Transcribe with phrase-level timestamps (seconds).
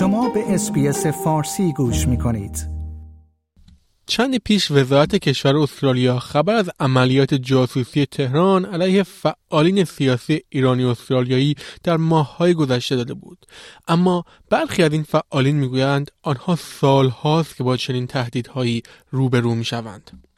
[0.00, 2.68] شما به اسپیس فارسی گوش می کنید.
[4.06, 11.54] چند پیش وزارت کشور استرالیا خبر از عملیات جاسوسی تهران علیه فعالین سیاسی ایرانی استرالیایی
[11.82, 13.46] در ماههای گذشته داده بود
[13.88, 20.29] اما برخی از این فعالین می‌گویند آنها سالهاست که با چنین تهدیدهایی روبرو می‌شوند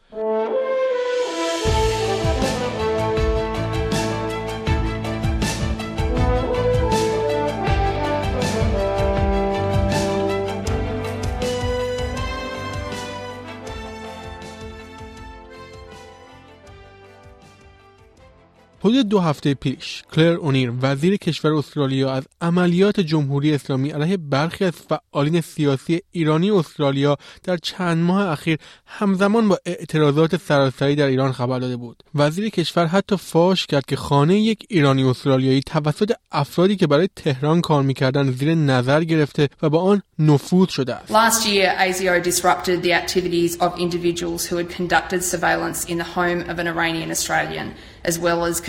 [18.84, 24.64] حدود دو هفته پیش کلر اونیر وزیر کشور استرالیا از عملیات جمهوری اسلامی علیه برخی
[24.64, 31.32] از فعالین سیاسی ایرانی استرالیا در چند ماه اخیر همزمان با اعتراضات سراسری در ایران
[31.32, 32.02] خبر داده بود.
[32.14, 37.60] وزیر کشور حتی فاش کرد که خانه یک ایرانی استرالیایی توسط افرادی که برای تهران
[37.60, 41.12] کار می‌کردند زیر نظر گرفته و با آن نفوذ شده است.
[41.12, 41.82] Last year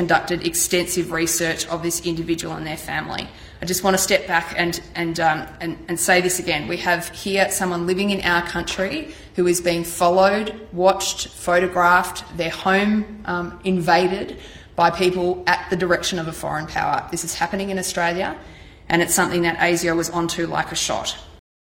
[0.03, 3.25] conducted extensive research of this individual and their family.
[3.61, 6.67] I just want to step back and, and, um, and, and say this again.
[6.67, 12.49] We have here someone living in our country who is being followed, watched, photographed, their
[12.49, 14.39] home um, invaded
[14.75, 17.07] by people at the direction of a foreign power.
[17.09, 18.35] This is happening in Australia,
[18.89, 21.15] and it's something that ASIO was onto like a shot.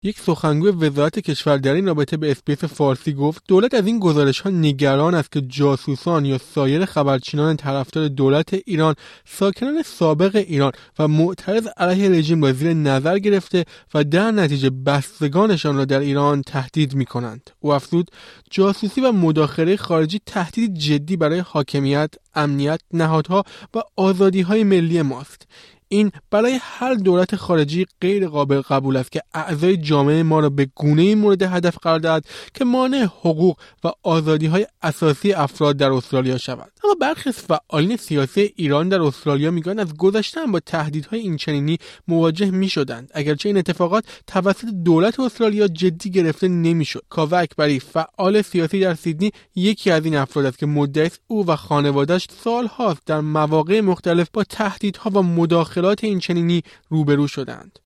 [0.03, 4.41] یک سخنگوی وزارت کشور در این رابطه به اسپیس فارسی گفت دولت از این گزارش
[4.41, 11.09] ها نگران است که جاسوسان یا سایر خبرچینان طرفدار دولت ایران ساکنان سابق ایران و
[11.09, 16.95] معترض علیه رژیم را زیر نظر گرفته و در نتیجه بستگانشان را در ایران تهدید
[16.95, 17.51] می کنند.
[17.61, 18.11] او افزود
[18.51, 25.47] جاسوسی و مداخله خارجی تهدید جدی برای حاکمیت، امنیت، نهادها و آزادی های ملی ماست.
[25.93, 30.69] این برای هر دولت خارجی غیر قابل قبول است که اعضای جامعه ما را به
[30.75, 32.25] گونه مورد هدف قرار دهد
[32.55, 36.73] که مانع حقوق و آزادی های اساسی افراد در استرالیا شود.
[36.85, 41.79] اما برخی فعالین سیاسی ایران در استرالیا می‌گویند از گذشتن با تهدیدهای اینچنینی
[42.09, 43.11] مواجه می‌شدند.
[43.15, 47.03] اگرچه این اتفاقات توسط دولت استرالیا جدی گرفته نمی‌شد.
[47.09, 51.57] کاوه اکبری فعال سیاسی در سیدنی یکی از این افراد است که مدعی او و
[51.57, 57.79] خانوادهش سالهاست در مواقع مختلف با تهدیدها و مداخله مشکلات این چنینی روبرو شدند.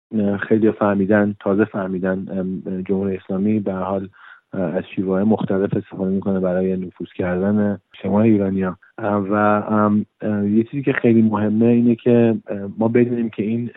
[0.48, 2.26] خیلی فهمیدن تازه فهمیدن
[2.88, 4.08] جمهوری اسلامی به حال
[4.52, 8.76] از شیوه مختلف استفاده می‌کنه برای نفوذ کردن شما ایرانیا.
[8.98, 9.62] و
[10.44, 12.34] یه چیزی که خیلی مهمه اینه که
[12.78, 13.70] ما بدونیم که این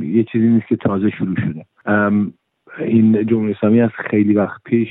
[0.00, 1.64] یه چیزی نیست که تازه شروع شده.
[2.78, 4.88] این جمهوری اسلامی از خیلی وقت پیش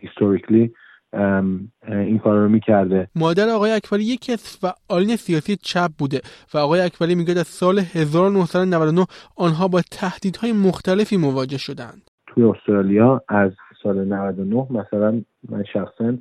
[0.00, 0.72] هیستوریکلی
[1.12, 3.08] این کار رو می‌کرده.
[3.14, 6.20] مادر آقای اکبری یکی از فعالین سیاسی چپ بوده
[6.54, 9.06] و آقای اکبری میگه از سال 1999
[9.36, 12.02] آنها با تهدیدهای مختلفی مواجه شدند.
[12.26, 13.50] توی استرالیا از
[13.82, 16.14] سال 99 مثلا من شخصا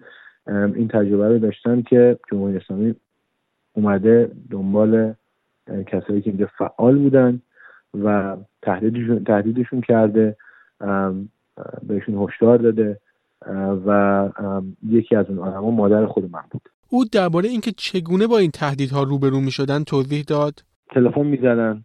[0.48, 2.96] این تجربه رو داشتم که جمهوری اسلامی
[3.74, 5.14] اومده دنبال
[5.88, 7.42] کسایی که اینجا فعال بودن
[8.04, 10.38] و تهدیدشون, تهدیدشون کرده
[11.84, 13.00] بهشون هشدار داده.
[13.86, 14.30] و
[14.88, 16.62] یکی از اون آدما مادر خود من بود.
[16.90, 21.84] او درباره اینکه چگونه با این تهدیدها روبرو می شدن توضیح داد؟ تلفن می‌زدن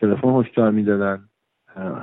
[0.00, 1.28] تلفن هشدار می‌دادن.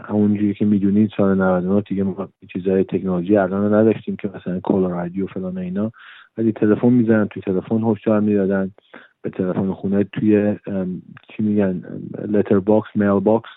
[0.06, 5.28] همونجوری که می‌دونید سال 99 دیگه ما چیزای تکنولوژی الان نداشتیم که مثلا کل رادیو
[5.28, 5.92] فلان اینا.
[6.38, 8.72] ولی تلفن می‌زدن توی تلفن هشدار می‌دادن.
[9.22, 10.56] به تلفن خونه توی
[11.28, 11.84] چی میگن
[12.28, 13.50] letter box mailbox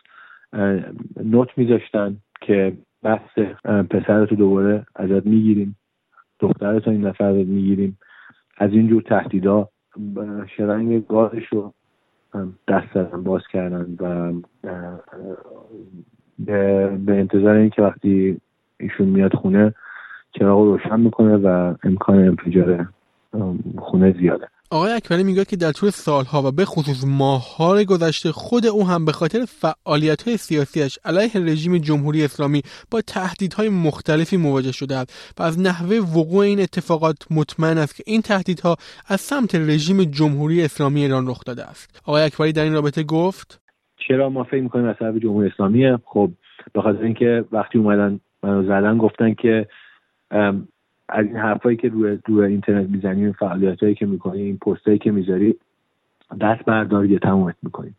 [1.25, 2.73] note میذاشتن که
[3.05, 5.77] بحث پسر تو دوباره ازت می‌گیریم.
[6.41, 7.99] دخترت این نفر ازت می‌گیریم.
[8.59, 9.69] از اینجور تهدیدا
[10.57, 11.73] شرنگ گازش رو
[12.69, 14.33] دست باز کردن و
[16.39, 18.41] به انتظار اینکه وقتی
[18.81, 19.75] ایشون میاد خونه
[20.33, 22.89] چراغ روشن می‌کنه و امکان انفجار
[23.79, 24.49] خونه زیاده.
[24.75, 29.05] آقای اکبری میگه که در طول سالها و به خصوص ماههای گذشته خود او هم
[29.05, 35.35] به خاطر فعالیت های سیاسیش علیه رژیم جمهوری اسلامی با تهدیدهای مختلفی مواجه شده است
[35.41, 38.77] و از نحوه وقوع این اتفاقات مطمئن است که این تهدیدها
[39.09, 42.03] از سمت رژیم جمهوری اسلامی ایران رخ داده است.
[42.07, 43.61] آقای اکبری در این رابطه گفت
[44.09, 46.31] چرا ما فکر می‌کنیم از طرف جمهوری اسلامیه؟ خب
[46.73, 49.67] به خاطر اینکه وقتی اومدن منو زدن گفتن که
[51.15, 55.11] از این حرفایی که روی روی اینترنت می‌زنی فعالیت هایی که می‌کنی این پستایی که
[55.11, 55.55] می‌ذاری
[56.41, 57.97] دست بردار یا تمومت می‌کنیم.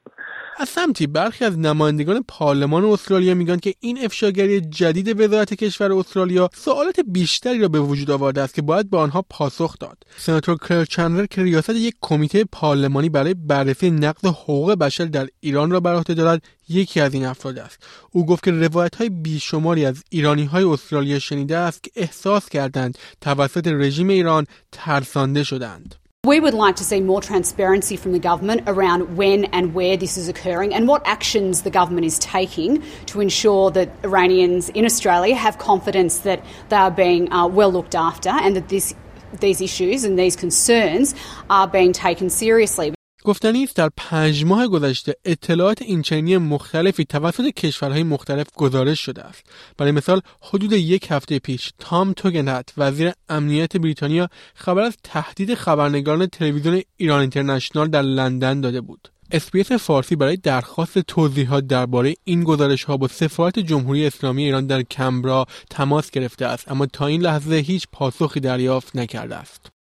[0.57, 6.49] از سمتی برخی از نمایندگان پارلمان استرالیا میگن که این افشاگری جدید وزارت کشور استرالیا
[6.53, 9.97] سوالات بیشتری را به وجود آورده است که باید به آنها پاسخ داد.
[10.17, 15.71] سناتور کرل چندلر که ریاست یک کمیته پارلمانی برای بررسی نقض حقوق بشر در ایران
[15.71, 17.87] را بر عهده دارد یکی از این افراد است.
[18.11, 22.97] او گفت که روایت های بیشماری از ایرانی های استرالیا شنیده است که احساس کردند
[23.21, 25.95] توسط رژیم ایران ترسانده شدند.
[26.25, 30.17] We would like to see more transparency from the government around when and where this
[30.17, 35.35] is occurring and what actions the government is taking to ensure that Iranians in Australia
[35.35, 38.95] have confidence that they are being uh, well looked after and that this,
[39.39, 41.13] these issues and these concerns
[41.47, 42.94] are being taken seriously.
[43.25, 49.43] گفتنی است در پنج ماه گذشته اطلاعات اینچنینی مختلفی توسط کشورهای مختلف گزارش شده است.
[49.77, 56.25] برای مثال حدود یک هفته پیش تام توگنهات وزیر امنیت بریتانیا خبر از تهدید خبرنگاران
[56.25, 59.09] تلویزیون ایران اینترنشنال در لندن داده بود.
[59.31, 64.81] SBS فارسی برای درخواست توضیحات درباره این گزارش ها با سفارت جمهوری اسلامی ایران در
[64.81, 69.74] کانبرا تماس گرفته است اما تا این لحظه هیچ پاسخی دریافت نکرده است.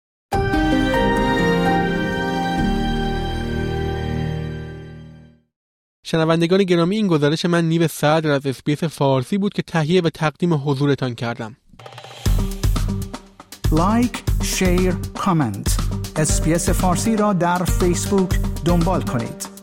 [6.07, 10.53] شنوندگان گرامی این گزارش من نیو صدر از اسپیس فارسی بود که تهیه و تقدیم
[10.53, 11.55] حضورتان کردم.
[13.71, 15.77] like، share، comment.
[16.15, 18.29] SBS فارسی را در فیسبوک
[18.65, 19.54] دنبال کنید.